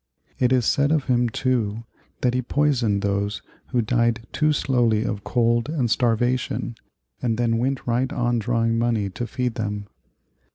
[0.39, 1.83] It is said of him, too,
[2.21, 6.73] that he poisoned those who died too slowly of cold and starvation,
[7.21, 9.85] and then went right on drawing money to feed them.